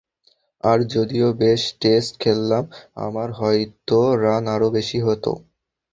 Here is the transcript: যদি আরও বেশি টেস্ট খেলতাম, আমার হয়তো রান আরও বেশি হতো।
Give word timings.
যদি 0.93 1.17
আরও 1.21 1.29
বেশি 1.37 1.69
টেস্ট 1.81 2.13
খেলতাম, 2.23 2.63
আমার 3.05 3.29
হয়তো 3.39 3.99
রান 4.23 4.43
আরও 4.55 4.67
বেশি 4.77 4.99
হতো। 5.07 5.31